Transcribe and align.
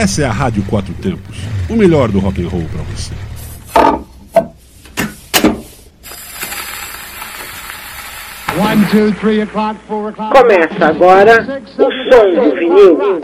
Essa 0.00 0.22
é 0.22 0.24
a 0.24 0.32
Rádio 0.32 0.62
Quatro 0.62 0.94
Tempos, 0.94 1.36
o 1.68 1.76
melhor 1.76 2.10
do 2.10 2.20
rock 2.20 2.42
and 2.42 2.48
roll 2.48 2.64
para 2.72 2.82
você. 2.84 3.12
Começa 10.32 10.86
agora 10.86 11.42
o 11.42 11.92
som 12.08 12.34
do 12.34 12.56
vinil. 12.56 13.20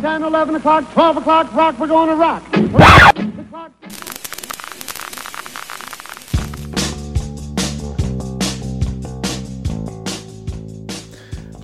10, 0.00 0.22
11 0.22 0.54
o'clock, 0.54 0.86
12 0.94 1.18
o'clock, 1.18 1.52
rock, 1.52 1.80
we're 1.80 1.88
gonna 1.88 2.14
rock. 2.14 3.15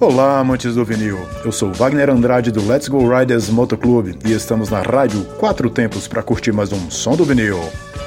Olá, 0.03 0.41
amantes 0.41 0.75
do 0.75 0.85
vinil. 0.85 1.17
Eu 1.45 1.53
sou 1.53 1.73
Wagner 1.73 2.11
Andrade 2.11 2.51
do 2.51 2.67
Let's 2.67 2.89
Go 2.89 3.09
Riders 3.09 3.49
Motoclube 3.49 4.19
e 4.25 4.33
estamos 4.33 4.69
na 4.69 4.83
rádio 4.83 5.23
Quatro 5.39 5.71
Tempos 5.71 6.09
para 6.09 6.25
curtir 6.25 6.51
mais 6.51 6.73
um 6.73 6.91
som 6.91 7.15
do 7.15 7.25
vinil. 7.25 7.61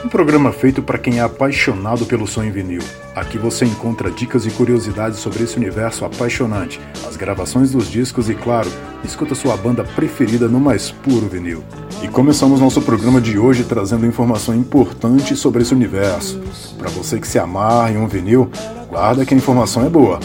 Um 0.04 0.10
programa 0.10 0.52
feito 0.52 0.84
para 0.84 0.98
quem 0.98 1.20
é 1.20 1.22
apaixonado 1.22 2.06
pelo 2.06 2.28
som 2.28 2.44
em 2.44 2.52
vinil. 2.52 2.82
Aqui 3.16 3.38
você 3.38 3.64
encontra 3.64 4.12
dicas 4.12 4.46
e 4.46 4.52
curiosidades 4.52 5.20
sobre 5.20 5.44
esse 5.44 5.56
universo 5.56 6.04
apaixonante, 6.04 6.82
as 7.08 7.16
gravações 7.16 7.72
dos 7.72 7.90
discos 7.90 8.30
e, 8.30 8.36
claro, 8.36 8.70
escuta 9.02 9.34
sua 9.34 9.56
banda 9.56 9.86
preferida 9.86 10.50
no 10.50 10.60
mais 10.60 10.92
puro 10.92 11.30
vinil. 11.30 11.64
E 12.04 12.10
começamos 12.10 12.60
nosso 12.60 12.82
programa 12.82 13.22
de 13.22 13.40
hoje 13.40 13.64
trazendo 13.64 14.06
informação 14.06 14.54
importante 14.54 15.34
sobre 15.38 15.62
esse 15.62 15.74
universo. 15.74 16.42
Para 16.78 16.90
você 16.90 17.20
que 17.20 17.28
se 17.28 17.40
amarra 17.40 17.94
em 17.94 17.98
um 17.98 18.06
vinil, 18.06 18.52
guarda 18.90 19.26
que 19.26 19.34
a 19.34 19.38
informação 19.38 19.86
é 19.86 19.90
boa. 19.90 20.20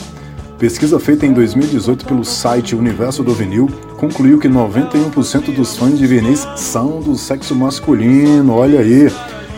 Pesquisa 0.61 1.01
feita 1.01 1.25
em 1.25 1.33
2018 1.33 2.05
pelo 2.05 2.23
site 2.23 2.77
Universo 2.77 3.23
do 3.23 3.33
Vinil 3.33 3.67
concluiu 3.97 4.39
que 4.39 4.47
91% 4.47 5.55
dos 5.55 5.75
fãs 5.75 5.99
de 5.99 6.07
vinis 6.07 6.47
são 6.55 7.01
do 7.01 7.17
sexo 7.17 7.55
masculino, 7.57 8.53
olha 8.53 8.81
aí, 8.81 9.11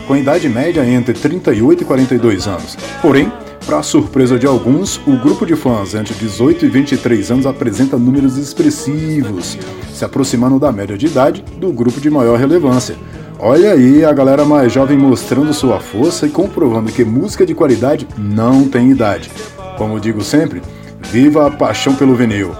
com 0.07 0.15
idade 0.15 0.47
média 0.47 0.81
entre 0.85 1.11
38 1.13 1.83
e 1.83 1.85
42 1.85 2.47
anos. 2.47 2.77
Porém, 3.01 3.29
para 3.65 3.83
surpresa 3.83 4.39
de 4.39 4.47
alguns, 4.47 4.95
o 5.05 5.17
grupo 5.17 5.45
de 5.45 5.57
fãs 5.57 5.93
entre 5.93 6.13
18 6.13 6.67
e 6.67 6.69
23 6.69 7.31
anos 7.31 7.45
apresenta 7.45 7.97
números 7.97 8.37
expressivos, 8.37 9.57
se 9.93 10.05
aproximando 10.05 10.57
da 10.57 10.71
média 10.71 10.97
de 10.97 11.07
idade 11.07 11.43
do 11.57 11.73
grupo 11.73 11.99
de 11.99 12.09
maior 12.09 12.39
relevância. 12.39 12.95
Olha 13.37 13.73
aí 13.73 14.05
a 14.05 14.13
galera 14.13 14.45
mais 14.45 14.71
jovem 14.71 14.97
mostrando 14.97 15.53
sua 15.53 15.81
força 15.81 16.25
e 16.25 16.29
comprovando 16.29 16.93
que 16.93 17.03
música 17.03 17.45
de 17.45 17.53
qualidade 17.53 18.07
não 18.17 18.69
tem 18.69 18.89
idade. 18.89 19.29
Como 19.77 19.99
digo 19.99 20.23
sempre, 20.23 20.61
Viva 21.13 21.45
a 21.45 21.51
paixão 21.51 21.93
pelo 21.93 22.15
vinil. 22.15 22.55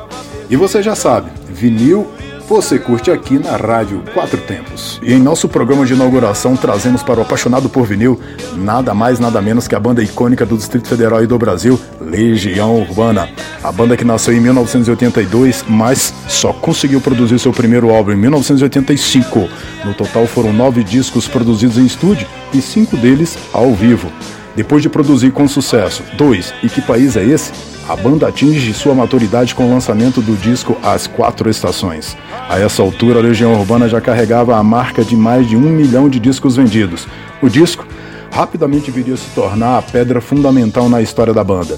E 0.48 0.56
você 0.56 0.84
já 0.84 0.94
sabe, 0.94 1.32
vinil 1.50 2.08
você 2.48 2.78
curte 2.78 3.10
aqui 3.10 3.40
na 3.40 3.58
Rádio 3.58 4.04
Quatro 4.14 4.38
Tempos. 4.38 5.00
E 5.02 5.12
em 5.12 5.20
nosso 5.20 5.50
programa 5.50 5.88
de 5.88 5.94
inauguração 5.94 6.56
trazemos 6.56 7.02
para 7.02 7.20
o 7.20 7.24
apaixonado 7.24 7.68
por 7.68 7.88
vinil 7.88 8.22
nada 8.56 8.94
mais 8.94 9.18
nada 9.18 9.42
menos 9.42 9.68
que 9.68 9.74
a 9.74 9.80
banda 9.80 10.04
icônica 10.04 10.46
do 10.46 10.56
Distrito 10.56 10.88
Federal 10.88 11.24
e 11.24 11.26
do 11.26 11.36
Brasil, 11.36 11.80
Legião 12.00 12.80
Urbana. 12.80 13.28
A 13.64 13.72
banda 13.72 13.98
que 13.98 14.06
nasceu 14.06 14.36
em 14.36 14.40
1982, 14.40 15.66
mas 15.68 16.14
só 16.28 16.54
conseguiu 16.54 17.02
produzir 17.02 17.40
seu 17.40 17.52
primeiro 17.52 17.90
álbum 17.90 18.12
em 18.12 18.18
1985. 18.18 19.50
No 19.84 19.96
total 19.96 20.28
foram 20.28 20.54
nove 20.54 20.84
discos 20.84 21.28
produzidos 21.28 21.80
em 21.80 21.88
estúdio 21.88 22.28
e 22.54 22.62
cinco 22.62 22.96
deles 22.98 23.36
ao 23.52 23.74
vivo. 23.74 24.12
Depois 24.56 24.84
de 24.84 24.90
produzir 24.90 25.32
com 25.32 25.48
sucesso 25.48 26.04
dois 26.16 26.54
E 26.64 26.70
Que 26.70 26.82
País 26.82 27.18
é 27.18 27.24
Esse? 27.24 27.52
A 27.90 27.96
banda 27.96 28.28
atinge 28.28 28.74
sua 28.74 28.96
maturidade 28.96 29.54
com 29.54 29.66
o 29.66 29.70
lançamento 29.70 30.22
do 30.22 30.38
disco 30.38 30.78
As 30.82 31.06
Quatro 31.06 31.50
Estações. 31.50 32.16
A 32.48 32.58
essa 32.58 32.82
altura, 32.82 33.20
a 33.20 33.22
Legião 33.22 33.54
Urbana 33.54 33.90
já 33.90 34.00
carregava 34.00 34.56
a 34.56 34.64
marca 34.64 35.04
de 35.04 35.18
mais 35.18 35.50
de 35.50 35.58
um 35.58 35.60
milhão 35.60 36.08
de 36.08 36.20
discos 36.20 36.56
vendidos. 36.56 37.08
O 37.42 37.50
disco 37.50 37.86
rapidamente 38.32 38.90
viria 38.90 39.16
a 39.16 39.18
se 39.18 39.30
tornar 39.36 39.80
a 39.80 39.82
pedra 39.82 40.22
fundamental 40.22 40.88
na 40.88 41.02
história 41.02 41.34
da 41.34 41.44
banda. 41.44 41.78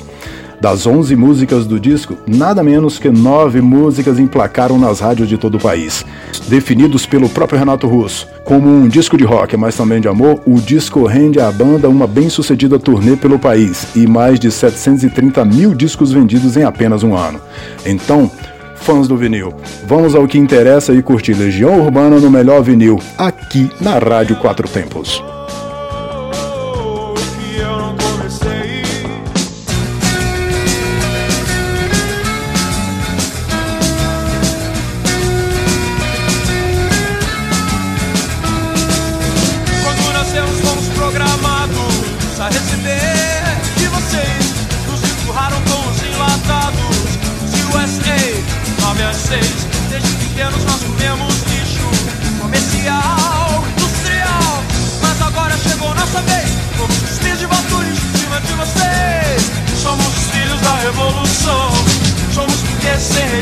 Das 0.66 0.88
11 0.88 1.16
músicas 1.16 1.68
do 1.68 1.80
disco, 1.80 2.18
nada 2.26 2.64
menos 2.64 2.98
que 2.98 3.08
9 3.08 3.62
músicas 3.62 4.18
emplacaram 4.18 4.80
nas 4.80 5.00
rádios 5.00 5.30
de 5.30 5.38
todo 5.38 5.58
o 5.58 5.59
país. 5.59 6.03
Definidos 6.48 7.06
pelo 7.06 7.30
próprio 7.30 7.59
Renato 7.59 7.86
Russo 7.86 8.28
como 8.44 8.68
um 8.68 8.88
disco 8.88 9.16
de 9.16 9.24
rock, 9.24 9.56
mas 9.56 9.76
também 9.76 10.02
de 10.02 10.08
amor, 10.08 10.42
o 10.44 10.56
disco 10.59 11.06
rende 11.06 11.40
à 11.40 11.52
banda 11.52 11.88
uma 11.88 12.08
bem-sucedida 12.08 12.80
turnê 12.80 13.16
pelo 13.16 13.38
país 13.38 13.96
e 13.96 14.08
mais 14.08 14.40
de 14.40 14.52
730 14.52 15.46
mil 15.46 15.76
discos 15.76 16.12
vendidos 16.12 16.58
em 16.58 16.64
apenas 16.64 17.03
um 17.03 17.16
ano. 17.16 17.40
Então, 17.86 18.32
fãs 18.76 19.08
do 19.08 19.16
vinil, 19.16 19.53
vamos 19.86 20.16
ao 20.16 20.28
que 20.28 20.40
interessa 20.40 20.94
e 20.94 21.03
curtir 21.03 21.36
Legião 21.36 21.80
Urbana 21.80 22.20
no 22.20 22.32
melhor 22.32 22.64
vinil, 22.64 23.00
aqui 23.20 23.70
na 23.80 24.00
Rádio 24.00 24.36
Quatro 24.38 24.68
Tempos. 24.68 25.24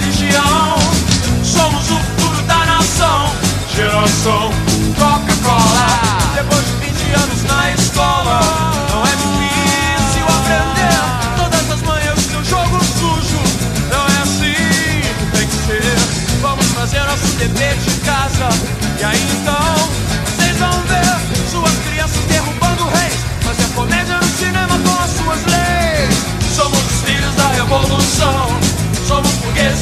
religião. 0.03 0.75
Somos 1.44 1.90
o 1.90 1.97
futuro 1.97 2.41
da 2.44 2.66
nação, 2.66 3.31
geração 3.74 4.52
Coca-Cola. 4.97 5.88
Depois 6.36 6.66
de 6.66 6.74
20 6.88 7.14
anos 7.14 7.44
na 7.44 7.72
escola, 7.72 8.40
não 8.90 9.03
é 9.03 9.16
difícil 9.16 10.25
aprender. 10.28 11.00
Todas 11.38 11.72
as 11.72 11.81
manhãs 11.81 12.25
que 12.25 12.36
o 12.36 12.44
jogo 12.44 12.84
sujo, 12.84 13.40
não 13.90 14.06
é 14.06 14.22
assim 14.24 15.02
que 15.19 15.38
tem 15.38 15.47
que 15.47 15.56
ser. 15.68 15.97
Vamos 16.42 16.66
fazer 16.74 17.00
nosso 17.03 17.28
dever 17.38 17.78
de 17.78 17.92
casa, 18.02 18.50
e 19.00 19.03
aí 19.03 19.28
então, 19.40 19.90
vocês 20.25 20.58
vão 20.58 20.84
ver 20.84 21.50
suas 21.50 21.75
crianças 21.88 22.24
derrubando 22.25 22.84
reis. 22.90 23.19
Fazer 23.42 23.68
comédia 23.74 24.18
no 24.18 24.28
cinema 24.28 24.78
com 24.80 25.03
as 25.03 25.12
suas 25.12 25.46
leis. 25.46 26.16
Somos 26.56 26.80
os 26.80 27.02
filhos 27.02 27.36
da 27.36 27.47
revolução. 27.50 28.59
Somos 29.08 29.31
burgueses. 29.34 29.73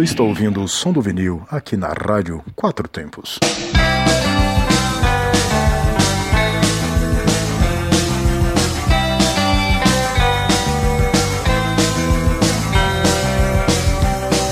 Você 0.00 0.04
está 0.04 0.22
ouvindo 0.22 0.62
o 0.62 0.66
som 0.66 0.92
do 0.92 1.02
vinil 1.02 1.42
aqui 1.50 1.76
na 1.76 1.88
Rádio 1.88 2.42
Quatro 2.56 2.88
Tempos. 2.88 3.38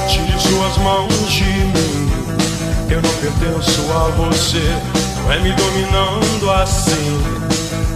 Tire 0.07 0.39
suas 0.39 0.77
mãos 0.85 1.33
de 1.33 1.45
mim, 1.45 2.11
eu 2.91 3.01
não 3.01 3.15
pertenço 3.15 3.91
a 3.91 4.11
você. 4.19 4.61
Não 5.23 5.33
é 5.33 5.41
me 5.41 5.53
dominando 5.55 6.51
assim 6.61 7.23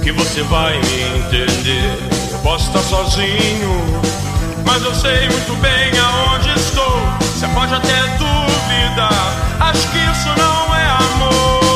que 0.03 0.11
você 0.11 0.43
vai 0.45 0.73
me 0.81 1.03
entender. 1.19 1.99
Eu 2.33 2.39
posso 2.39 2.69
estar 2.69 2.81
sozinho, 2.81 4.01
mas 4.65 4.83
eu 4.83 4.95
sei 4.95 5.29
muito 5.29 5.55
bem 5.61 5.91
aonde 5.99 6.49
estou. 6.59 6.92
Você 7.43 7.49
pode 7.49 7.75
até 7.75 8.07
duvidar, 8.19 9.11
acho 9.59 9.89
que 9.89 9.99
isso 9.99 10.29
não 10.29 10.77
é 10.77 10.87
amor. 10.87 11.72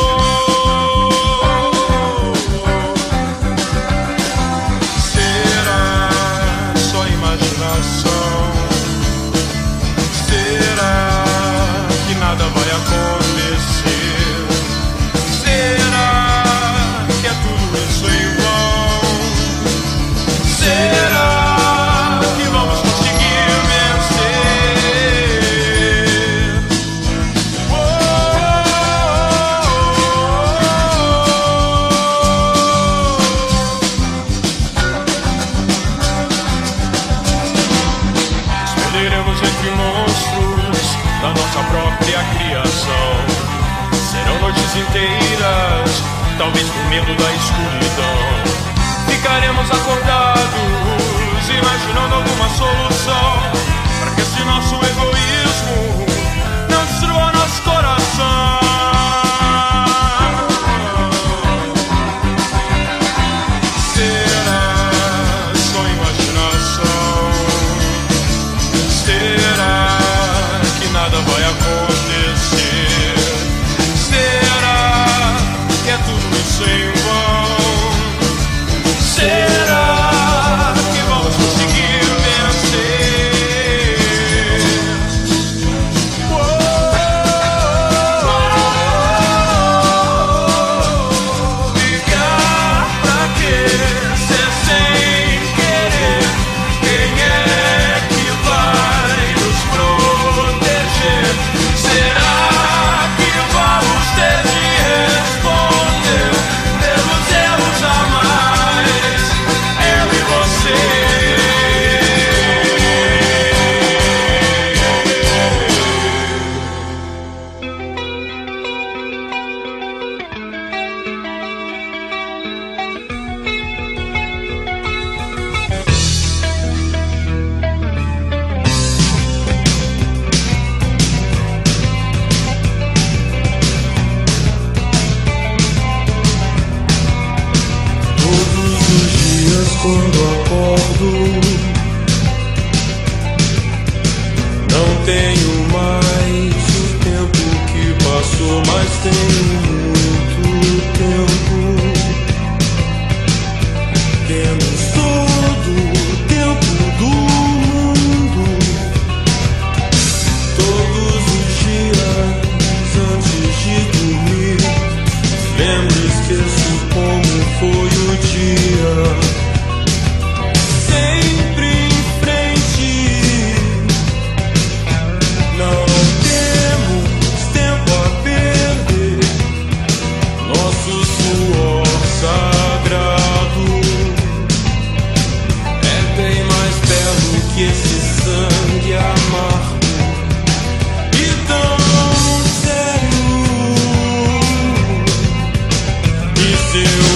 for 139.87 140.16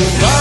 Bye. 0.01 0.40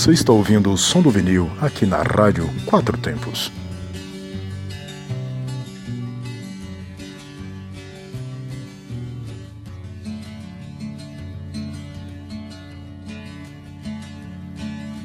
Você 0.00 0.12
está 0.12 0.32
ouvindo 0.32 0.72
o 0.72 0.78
som 0.78 1.02
do 1.02 1.10
vinil 1.10 1.50
aqui 1.60 1.84
na 1.84 2.02
Rádio 2.02 2.48
Quatro 2.64 2.96
Tempos. 2.96 3.52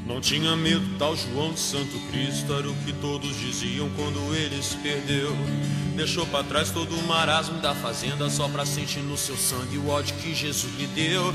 Não 0.08 0.22
tinha 0.22 0.56
medo, 0.56 0.82
tal 0.98 1.14
João 1.18 1.52
de 1.52 1.60
Santo 1.60 2.00
Cristo 2.10 2.54
era 2.54 2.70
o 2.70 2.76
que 2.86 2.94
todos 2.94 3.38
diziam 3.38 3.90
quando 3.98 4.34
ele 4.34 4.64
se 4.64 4.78
perdeu. 4.78 5.36
Deixou 5.98 6.26
para 6.28 6.46
trás 6.46 6.72
todo 6.72 6.96
o 6.96 7.04
marasmo 7.06 7.60
da 7.60 7.76
fazenda 7.76 8.30
só 8.30 8.48
pra 8.48 8.66
sentir 8.66 9.02
no 9.02 9.18
seu 9.18 9.36
sangue 9.36 9.78
o 9.78 9.90
ódio 9.90 10.16
que 10.16 10.34
Jesus 10.34 10.74
lhe 10.78 10.88
deu. 10.88 11.34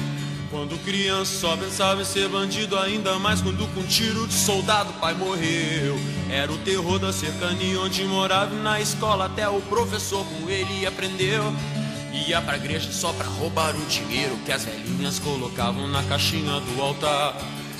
Quando 0.51 0.77
criança 0.85 1.39
só 1.39 1.57
pensava 1.57 2.03
em 2.03 2.05
ser 2.05 2.29
bandido, 2.29 2.77
ainda 2.77 3.17
mais 3.21 3.41
quando 3.41 3.73
com 3.73 3.85
tiro 3.85 4.27
de 4.27 4.35
soldado 4.35 4.93
pai 4.95 5.15
morreu. 5.15 5.97
Era 6.29 6.51
o 6.51 6.59
terror 6.59 6.99
da 6.99 7.13
cercania 7.13 7.81
onde 7.81 8.03
morava 8.03 8.53
na 8.57 8.81
escola 8.81 9.27
até 9.27 9.49
o 9.49 9.61
professor 9.63 10.27
com 10.27 10.51
ele 10.51 10.85
aprendeu. 10.85 11.55
Ia 12.27 12.43
pra 12.43 12.57
igreja 12.57 12.91
só 12.91 13.13
pra 13.13 13.27
roubar 13.27 13.77
o 13.77 13.87
dinheiro 13.87 14.37
que 14.45 14.51
as 14.51 14.65
velhinhas 14.65 15.21
colocavam 15.21 15.87
na 15.87 16.03
caixinha 16.03 16.59
do 16.59 16.83
altar. 16.83 17.37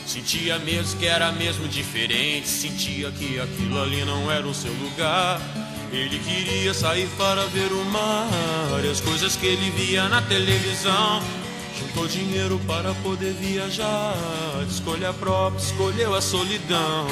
Sentia 0.07 0.57
mesmo 0.61 0.97
que 1.01 1.07
era 1.07 1.33
mesmo 1.33 1.67
diferente, 1.67 2.47
sentia 2.47 3.11
que 3.11 3.41
aquilo 3.41 3.83
ali 3.83 4.05
não 4.05 4.31
era 4.31 4.47
o 4.47 4.55
seu 4.55 4.73
lugar. 4.75 5.41
Ele 5.93 6.21
queria 6.21 6.73
sair 6.73 7.09
para 7.19 7.47
ver 7.47 7.73
o 7.73 7.85
mar 7.87 8.29
e 8.85 8.89
as 8.89 9.01
coisas 9.01 9.35
que 9.35 9.47
ele 9.47 9.71
via 9.73 10.09
na 10.09 10.23
televisão. 10.23 11.21
Juntou 11.81 12.07
dinheiro 12.07 12.61
para 12.67 12.93
poder 12.97 13.33
viajar, 13.33 14.15
escolha 14.69 15.15
própria, 15.15 15.65
escolheu 15.65 16.15
a 16.15 16.21
solidão. 16.21 17.07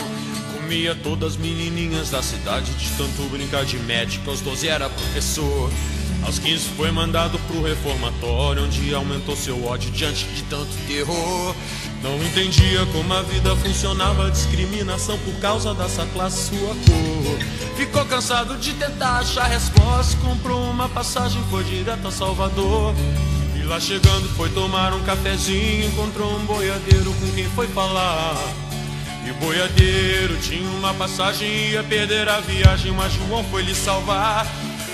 Comia 0.55 0.95
todas 0.95 1.33
as 1.33 1.37
menininhas 1.39 2.11
da 2.11 2.23
cidade, 2.23 2.73
de 2.75 2.91
tanto 2.91 3.23
brincar 3.31 3.65
de 3.65 3.79
médico, 3.79 4.29
aos 4.29 4.43
12 4.43 4.69
era 4.69 4.91
professor. 4.91 5.71
Aos 6.23 6.39
15 6.39 6.65
foi 6.77 6.91
mandado 6.91 7.39
pro 7.47 7.63
reformatório, 7.63 8.65
onde 8.65 8.93
aumentou 8.93 9.35
seu 9.35 9.65
ódio 9.65 9.91
diante 9.91 10.27
de 10.27 10.43
tanto 10.43 10.69
terror. 10.87 11.55
Não 12.03 12.23
entendia 12.23 12.85
como 12.93 13.15
a 13.15 13.23
vida 13.23 13.57
funcionava, 13.57 14.31
discriminação 14.31 15.19
por 15.21 15.35
causa 15.41 15.73
dessa 15.73 16.05
classe, 16.07 16.51
sua 16.51 16.75
cor. 16.75 17.75
Ficou 17.77 18.05
cansado 18.05 18.59
de 18.59 18.75
tentar 18.75 19.21
achar 19.21 19.45
resposta, 19.45 20.17
comprou 20.19 20.61
uma 20.71 20.89
passagem, 20.91 21.43
foi 21.51 21.65
direto 21.65 22.07
a 22.07 22.11
Salvador. 22.11 22.95
Lá 23.69 23.79
chegando 23.79 24.27
foi 24.35 24.49
tomar 24.49 24.95
um 24.95 25.03
cafezinho, 25.03 25.89
encontrou 25.89 26.35
um 26.35 26.47
boiadeiro 26.47 27.13
com 27.13 27.33
quem 27.33 27.45
foi 27.51 27.67
falar. 27.69 28.35
E 29.27 29.31
o 29.31 29.35
boiadeiro 29.35 30.39
tinha 30.39 30.67
uma 30.71 30.95
passagem, 30.95 31.47
ia 31.73 31.85
perder 31.85 32.27
a 32.31 32.41
viagem, 32.41 32.93
mas 32.93 33.13
João 33.13 33.45
foi 33.45 33.63
lhe 33.63 33.75
salvar. 33.75 34.47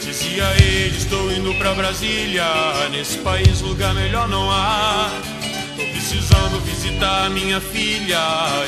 Dizia 0.02 0.44
ele, 0.60 0.96
estou 0.96 1.30
indo 1.30 1.54
pra 1.54 1.72
Brasília, 1.72 2.44
nesse 2.90 3.18
país 3.18 3.60
lugar 3.60 3.94
melhor 3.94 4.28
não 4.28 4.50
há. 4.50 5.08
Tô 5.76 5.82
precisando 5.92 6.60
visitar 6.64 7.30
minha 7.30 7.60
filha. 7.60 8.18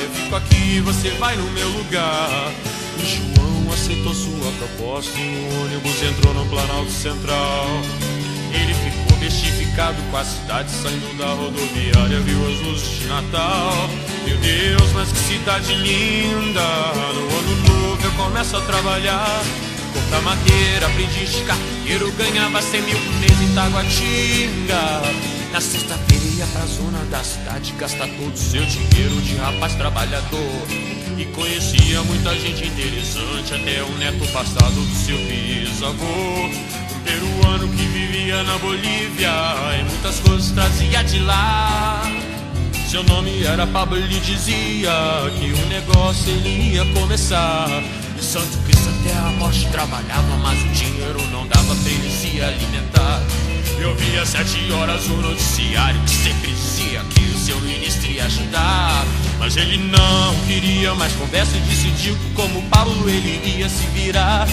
Eu 0.01 0.09
fico 0.11 0.35
aqui, 0.37 0.79
você 0.79 1.09
vai 1.19 1.35
no 1.35 1.51
meu 1.51 1.67
lugar. 1.67 2.53
E 2.97 3.05
João 3.05 3.73
aceitou 3.73 4.15
sua 4.15 4.51
proposta 4.57 5.19
e 5.19 5.49
o 5.51 5.65
ônibus 5.65 6.01
entrou 6.01 6.33
no 6.33 6.45
Planalto 6.45 6.91
Central. 6.91 7.67
Ele 8.53 8.73
ficou 8.73 9.17
com 9.77 10.17
a 10.17 10.25
cidade 10.25 10.71
saindo 10.71 11.17
da 11.19 11.27
rodoviária, 11.27 12.19
viu 12.21 12.47
as 12.47 12.59
luzes 12.61 12.99
de 12.99 13.05
Natal. 13.05 13.89
Meu 14.25 14.35
Deus, 14.37 14.91
mas 14.93 15.11
que 15.11 15.19
cidade 15.19 15.71
linda! 15.75 16.61
No 17.13 17.37
ano 17.37 17.55
novo 17.67 18.03
eu 18.03 18.11
começo 18.13 18.57
a 18.57 18.61
trabalhar. 18.61 19.39
Cortar 19.93 20.21
madeira, 20.23 20.87
aprendiz 20.87 21.31
de 21.31 21.43
carteiro, 21.43 22.11
ganhava 22.13 22.59
100 22.59 22.81
mil 22.81 22.97
por 22.97 23.13
mês 23.19 23.39
em 23.39 23.53
Taguatinga. 23.53 25.01
Na 25.53 25.61
sexta-feira 25.61 26.25
ia 26.25 26.47
pra 26.47 26.65
zona 26.65 27.05
da 27.11 27.23
cidade 27.23 27.71
gastar 27.73 28.07
todo 28.07 28.33
o 28.33 28.37
seu 28.37 28.65
dinheiro 28.65 29.21
de 29.21 29.35
rapaz 29.35 29.75
trabalhador. 29.75 30.67
E 31.19 31.25
conhecia 31.25 32.01
muita 32.01 32.33
gente 32.33 32.65
interessante, 32.65 33.53
até 33.53 33.83
o 33.83 33.91
neto 33.99 34.27
passado 34.33 34.73
do 34.73 34.95
seu 34.95 35.17
bisavô. 35.19 36.86
Peruano 37.07 37.69
que 37.69 37.83
vivia 37.83 38.43
na 38.43 38.57
Bolívia 38.57 39.31
e 39.79 39.83
muitas 39.85 40.19
coisas 40.19 40.51
trazia 40.51 41.01
de 41.05 41.19
lá. 41.19 42.01
Seu 42.89 43.01
nome 43.03 43.45
era 43.45 43.65
Pablo, 43.65 43.97
ele 43.97 44.19
dizia 44.19 44.91
que 45.39 45.53
o 45.53 45.65
negócio 45.67 46.29
ele 46.29 46.73
ia 46.73 46.85
começar. 46.93 47.69
E 48.19 48.21
Santo 48.21 48.57
Cristo 48.65 48.89
até 48.99 49.17
a 49.17 49.31
morte 49.39 49.65
trabalhava, 49.69 50.35
mas 50.43 50.61
o 50.61 50.67
dinheiro 50.67 51.21
não 51.31 51.47
dava 51.47 51.73
pra 51.75 51.89
ele 51.89 52.11
se 52.11 52.41
alimentar. 52.41 53.23
Eu 53.79 53.95
via 53.95 54.25
sete 54.25 54.69
horas 54.73 55.05
o 55.05 55.15
noticiário 55.15 56.01
que 56.01 56.09
sempre 56.09 56.51
dizia 56.51 56.99
que 57.09 57.21
o 57.23 57.39
seu 57.39 57.57
ministro 57.61 58.11
ia 58.11 58.25
ajudar. 58.25 59.05
Mas 59.39 59.55
ele 59.55 59.77
não 59.77 60.35
queria 60.45 60.93
mais 60.95 61.13
conversa 61.13 61.55
e 61.55 61.59
decidiu 61.61 62.17
que 62.17 62.33
como 62.33 62.61
Pablo 62.63 63.09
ele 63.09 63.59
ia 63.59 63.69
se 63.69 63.85
virar. 63.87 64.45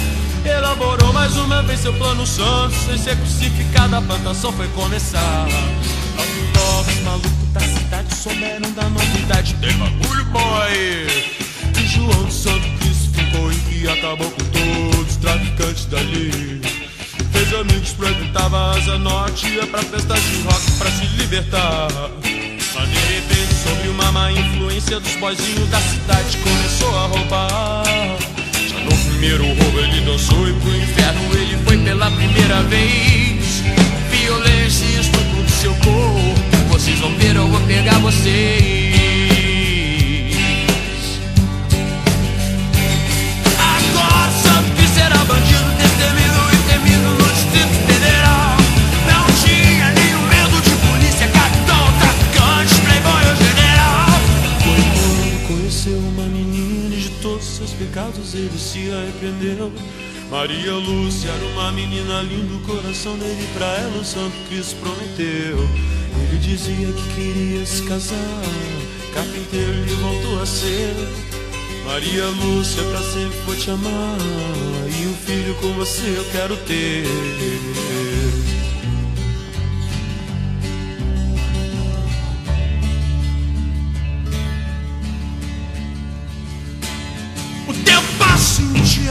Elaborou 0.44 1.12
mais 1.12 1.36
uma 1.36 1.62
vez 1.62 1.80
seu 1.80 1.92
plano 1.94 2.26
santo, 2.26 2.74
sem 2.74 2.98
ser 2.98 3.16
crucificado 3.16 3.96
a 3.96 4.02
plantação 4.02 4.52
foi 4.52 4.68
começar. 4.68 5.46
Logo 6.16 6.66
logo 6.68 6.90
os 6.90 7.00
malucos 7.00 7.48
da 7.52 7.60
cidade 7.60 8.14
souberam 8.14 8.70
da 8.72 8.88
novidade, 8.90 9.54
tem 9.54 9.72
bagulho 9.76 10.24
boy. 10.26 11.06
E 11.80 11.86
João 11.86 12.30
Santo 12.30 12.68
Cristo 12.78 13.10
ficou 13.14 13.50
que 13.68 13.88
acabou 13.88 14.30
com 14.30 14.44
todos 14.44 15.10
os 15.10 15.16
traficantes 15.16 15.86
dali. 15.86 16.60
Fez 17.32 17.52
amigos, 17.52 17.92
proibitava 17.92 18.56
a 18.56 18.70
asa 18.76 18.98
norte 18.98 19.48
Ia 19.48 19.66
pra 19.66 19.82
festas 19.82 20.22
de 20.22 20.42
rock 20.42 20.70
pra 20.78 20.90
se 20.90 21.04
libertar 21.16 21.88
Mas 22.74 22.88
de 22.88 22.98
repente, 23.12 23.54
sobre 23.54 23.88
uma 23.88 24.12
má 24.12 24.30
influência 24.30 25.00
Dos 25.00 25.16
boizinhos 25.16 25.68
da 25.68 25.80
cidade 25.80 26.38
começou 26.38 26.96
a 26.96 27.06
roubar 27.06 28.33
primeiro 29.24 29.46
roubo 29.46 29.78
ele 29.78 30.00
dançou 30.02 30.46
E 30.46 30.52
pro 30.52 30.76
inferno 30.76 31.20
ele 31.32 31.56
foi 31.64 31.78
pela 31.78 32.10
primeira 32.10 32.62
vez 32.64 33.62
Violência 34.10 34.84
e 34.84 35.00
estupro 35.00 35.42
do 35.42 35.50
seu 35.50 35.74
corpo 35.76 36.68
Vocês 36.68 36.98
vão 36.98 37.10
ver, 37.16 37.34
eu 37.34 37.48
vou 37.48 37.60
pegar 37.60 37.98
vocês 38.00 38.84
Agora 43.58 44.62
Cristo 44.76 45.00
era 45.00 45.16
bandido, 45.24 45.70
destemido 45.78 46.40
e 46.52 46.56
temido 46.70 47.08
no 47.08 47.32
Distrito 47.32 47.74
Federal. 47.86 48.56
Não 49.08 49.26
tinha 49.42 49.90
nenhum 49.92 50.22
medo 50.28 50.60
de 50.60 50.70
polícia, 50.86 51.28
capitão, 51.28 51.92
traficante, 51.98 52.80
playboy 52.82 53.22
ou 53.30 53.36
general. 53.36 54.20
Foi 54.62 54.82
quando 54.94 55.46
conheceu 55.48 55.98
uma 55.98 56.24
menina 56.26 56.83
de 57.04 57.10
todos 57.20 57.44
seus 57.44 57.70
pecados 57.72 58.34
ele 58.34 58.58
se 58.58 58.90
arrependeu. 58.90 59.70
Maria 60.30 60.72
Lúcia 60.72 61.28
era 61.28 61.44
uma 61.48 61.70
menina 61.70 62.22
linda, 62.22 62.54
o 62.54 62.60
coração 62.60 63.18
dele 63.18 63.46
pra 63.52 63.66
ela 63.66 64.00
o 64.00 64.04
Santo 64.04 64.34
Cristo 64.48 64.76
prometeu. 64.76 65.58
Ele 65.58 66.38
dizia 66.40 66.86
que 66.92 67.14
queria 67.14 67.66
se 67.66 67.82
casar, 67.82 68.42
carpinteiro 69.12 69.70
ele 69.70 69.94
voltou 69.96 70.40
a 70.40 70.46
ser. 70.46 70.94
Maria 71.84 72.24
Lúcia, 72.26 72.82
pra 72.84 73.02
sempre 73.02 73.38
vou 73.44 73.54
te 73.54 73.70
amar. 73.70 74.18
E 74.88 75.06
um 75.06 75.14
filho 75.14 75.54
com 75.56 75.74
você 75.74 76.14
eu 76.16 76.24
quero 76.32 76.56
ter. 76.56 77.04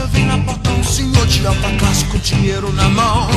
E 0.04 0.06
um 0.06 0.08
vem 0.08 0.26
na 0.26 0.38
porta 0.38 0.70
um 0.70 0.84
senhor 0.84 1.26
de 1.26 1.46
alta 1.46 1.70
classe 1.78 2.04
com 2.06 2.18
dinheiro 2.18 2.70
na 2.72 2.88
mão. 2.88 3.28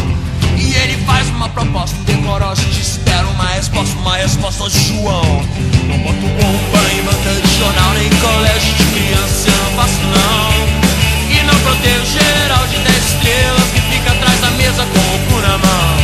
E 0.58 0.74
ele 0.74 0.98
faz 1.06 1.28
uma 1.30 1.48
proposta 1.50 1.96
indecorosa 1.98 2.62
te 2.64 2.82
espera 2.82 3.26
uma 3.28 3.48
resposta, 3.52 3.98
uma 4.00 4.18
resposta 4.18 4.70
de 4.70 4.88
João. 4.88 5.46
Não 5.88 5.98
boto 6.00 6.28
bomba 6.28 6.92
em 6.92 7.04
banca 7.04 7.42
de 7.42 7.58
jornal, 7.58 7.94
nem 7.94 8.10
colégio 8.10 8.74
de 8.74 8.84
criança, 8.86 9.50
eu 9.50 9.64
não 9.64 9.72
faço 9.78 10.02
não. 10.04 11.38
E 11.38 11.44
não 11.44 11.60
protejo 11.60 12.06
geral 12.06 12.68
de 12.68 12.78
10 12.80 12.98
estrelas 12.98 13.70
que 13.74 13.82
fica 13.82 14.12
atrás 14.12 14.40
da 14.42 14.50
mesa 14.52 14.86
com 14.86 15.00
o 15.00 15.20
cu 15.28 15.42
na 15.42 15.58
mão. 15.58 15.98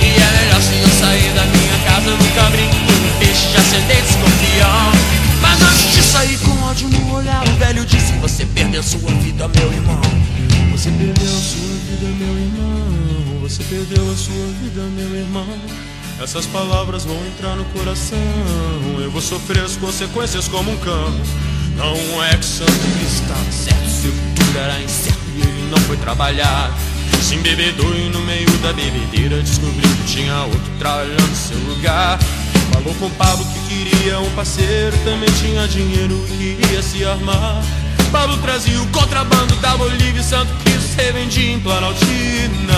E 0.00 0.08
é 0.08 0.40
melhor 0.40 0.62
se 0.62 0.74
eu 0.74 0.88
sair 0.88 1.32
da 1.32 1.44
minha 1.44 1.78
casa, 1.86 2.08
eu 2.08 2.16
nunca 2.16 2.50
brinco 2.50 2.74
com 2.74 3.18
peixe, 3.18 3.48
já 3.52 3.60
sentei 3.60 4.02
desconfião. 4.02 4.92
Mas 5.40 5.62
antes 5.62 5.94
de 5.94 6.02
sair 6.02 6.38
com 6.38 6.55
ódio 6.76 6.88
no 6.90 7.14
olhar, 7.14 7.42
o 7.42 7.52
velho 7.52 7.86
disse: 7.86 8.12
Você 8.20 8.44
perdeu 8.44 8.82
sua 8.82 9.10
vida, 9.22 9.48
meu 9.48 9.72
irmão. 9.72 10.00
Você 10.72 10.90
perdeu 10.90 11.24
a 11.24 11.40
sua 11.40 11.74
vida, 11.88 12.06
meu 12.18 12.36
irmão. 12.36 13.40
Você 13.40 13.64
perdeu 13.64 14.12
a 14.12 14.14
sua 14.14 14.46
vida, 14.60 14.82
meu 14.82 15.16
irmão. 15.16 15.46
Essas 16.22 16.44
palavras 16.44 17.04
vão 17.04 17.16
entrar 17.28 17.56
no 17.56 17.64
coração. 17.66 18.18
Eu 19.00 19.10
vou 19.10 19.22
sofrer 19.22 19.64
as 19.64 19.76
consequências 19.76 20.48
como 20.48 20.70
um 20.70 20.76
cão. 20.76 21.14
Não 21.76 22.22
é 22.22 22.36
que 22.36 22.44
Santo 22.44 22.72
estava 23.06 23.52
certo, 23.52 23.88
seu 23.88 24.12
futuro 24.12 24.58
era 24.58 24.80
incerto 24.82 25.18
e 25.34 25.40
ele 25.40 25.70
não 25.70 25.78
foi 25.78 25.96
trabalhar. 25.96 26.76
Se 27.22 27.36
embebedou 27.36 27.94
e 27.96 28.10
no 28.10 28.20
meio 28.20 28.50
da 28.58 28.72
bebedeira 28.72 29.42
descobriu 29.42 29.88
que 29.96 30.12
tinha 30.12 30.42
outro 30.42 30.72
trabalhando 30.78 31.28
no 31.28 31.36
seu 31.36 31.58
lugar. 31.58 32.18
Falou 32.76 32.94
com 32.96 33.10
Pablo 33.12 33.42
que 33.46 33.60
queria 33.74 34.20
um 34.20 34.30
parceiro, 34.32 34.94
também 34.98 35.30
tinha 35.40 35.66
dinheiro 35.66 36.14
e 36.38 36.56
queria 36.60 36.82
se 36.82 37.02
armar. 37.06 37.62
Pablo 38.12 38.36
trazia 38.42 38.78
o 38.82 38.86
contrabando 38.88 39.56
da 39.56 39.74
Bolívia 39.78 40.20
e 40.20 40.22
Santo 40.22 40.52
Cristo 40.62 40.94
revendia 40.94 41.54
em 41.54 41.60
Planaltina. 41.60 42.74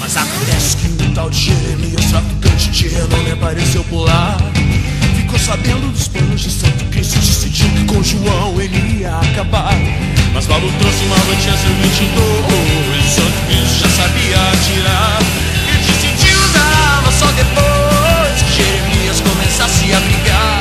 Mas 0.00 0.16
acontece 0.16 0.76
que 0.78 1.02
o 1.04 1.14
tal 1.14 1.28
de 1.28 1.38
Jeremias, 1.38 2.06
traficante 2.06 2.70
de 2.70 2.88
renome, 2.88 3.30
apareceu 3.30 3.84
por 3.84 4.06
lá. 4.06 4.38
Ficou 5.26 5.40
sabendo 5.40 5.90
dos 5.90 6.06
planos 6.06 6.40
de 6.40 6.48
Santo 6.48 6.84
Cristo, 6.84 7.18
decidiu 7.18 7.68
que 7.70 7.84
com 7.86 8.00
João 8.00 8.60
ele 8.60 9.00
ia 9.00 9.12
acabar. 9.16 9.74
Mas 10.32 10.46
Paulo 10.46 10.72
trouxe 10.78 11.04
uma 11.04 11.16
notícia 11.16 11.68
22, 11.82 13.04
Santo 13.10 13.46
Cristo 13.48 13.80
já 13.80 13.88
sabia 13.88 14.36
atirar. 14.36 15.18
E 15.66 15.76
decidiu 15.78 16.38
usar 16.44 16.94
arma 16.94 17.10
só 17.10 17.26
depois 17.32 18.40
que 18.40 18.62
Jeremias 18.62 19.20
começasse 19.20 19.92
a 19.92 19.98
brigar. 19.98 20.60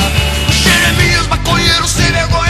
Jeremias, 0.63 1.27
maconheiro 1.27 1.87
sem 1.87 2.11
vergonha, 2.11 2.44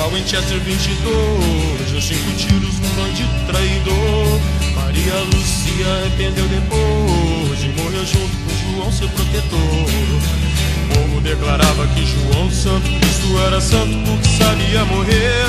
Qual 0.00 0.10
Winchester 0.12 0.58
22 0.60 1.90
Deu 1.90 2.00
cinco 2.00 2.32
tiros 2.32 2.80
num 2.80 2.88
bandido 2.96 3.28
traidor. 3.46 4.40
Maria 4.74 5.12
Lucia 5.34 5.86
arrependeu 6.00 6.48
depois 6.48 7.62
E 7.62 7.68
morreu 7.76 8.06
junto 8.06 8.34
com 8.38 8.80
João, 8.80 8.90
seu 8.90 9.06
protetor. 9.10 9.58
O 9.60 10.94
povo 10.94 11.20
declarava 11.20 11.86
que 11.88 12.06
João 12.06 12.50
Santo 12.50 12.88
Cristo 12.98 13.38
era 13.46 13.60
santo 13.60 13.92
porque 14.06 14.42
sabia 14.42 14.86
morrer. 14.86 15.44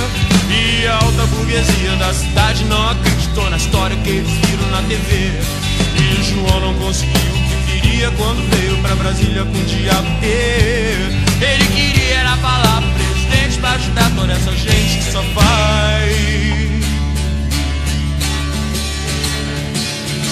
E 0.51 0.85
a 0.85 0.95
alta 0.95 1.25
burguesia 1.27 1.95
da 1.95 2.13
cidade 2.13 2.65
não 2.65 2.89
acreditou 2.89 3.49
na 3.49 3.55
história 3.55 3.95
que 4.03 4.09
eles 4.09 4.31
viram 4.31 4.69
na 4.69 4.81
TV 4.81 5.31
E 5.95 6.23
João 6.25 6.59
não 6.59 6.73
conseguiu 6.73 7.13
o 7.15 7.71
que 7.71 7.79
queria 7.79 8.11
quando 8.17 8.45
veio 8.49 8.75
pra 8.81 8.95
Brasília 8.95 9.45
com 9.45 9.57
o 9.57 9.63
diabo. 9.63 10.09
Ele 11.39 11.65
queria 11.73 12.15
era 12.15 12.35
falar 12.35 12.90
pra 13.62 13.71
ajudar 13.74 14.12
toda 14.15 14.34
essa 14.34 14.52
gente 14.54 14.97
que 14.97 15.12
só 15.12 15.24
faz 15.36 16.12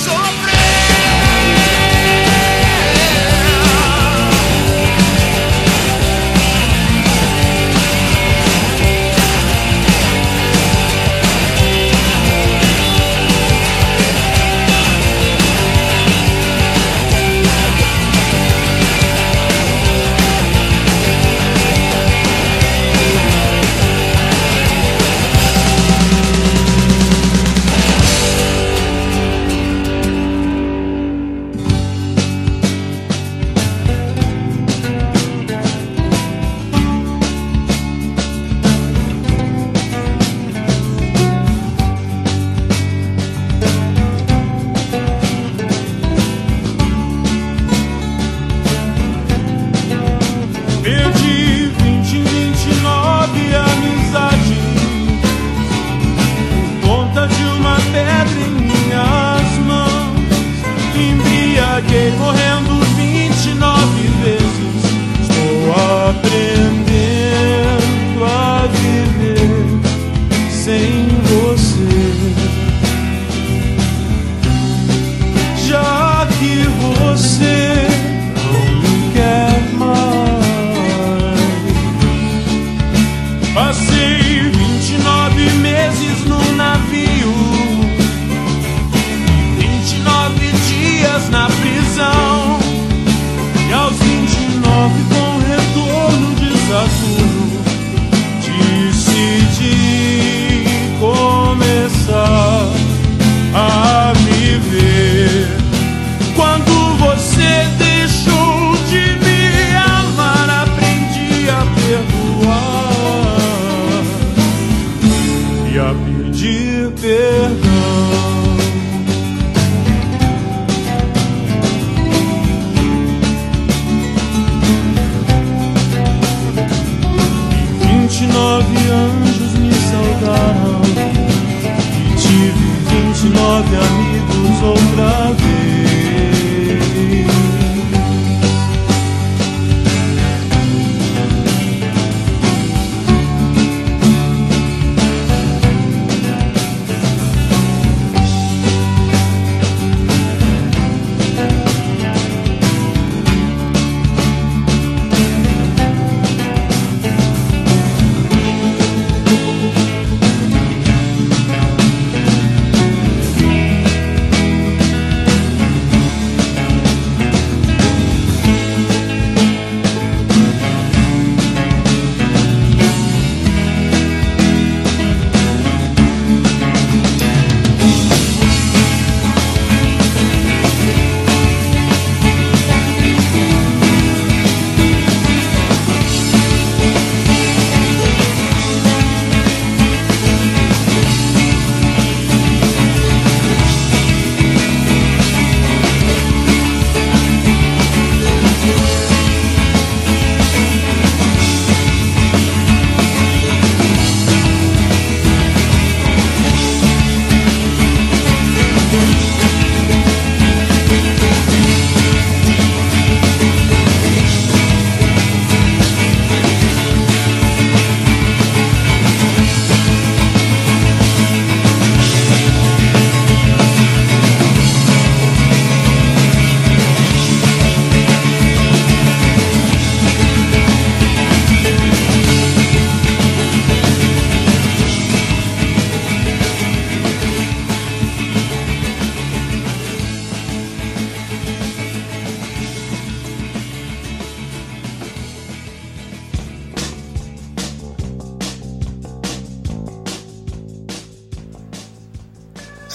sofrer 0.04 0.49